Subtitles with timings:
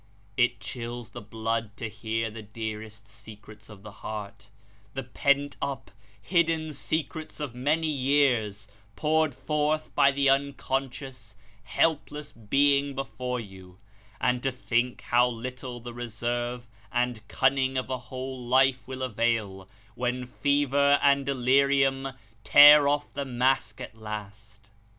[0.35, 4.49] It chills the blood to hear the dearest secrets of the heart
[4.95, 11.35] the pent up, hidden secrets of many years poured forth by the unconscious
[11.65, 13.77] helpless being before you;
[14.19, 19.69] and to think how little the reserve and cunning of a whole life will avail,
[19.93, 22.13] when fever and delirium
[22.43, 24.71] tear off the mask at last.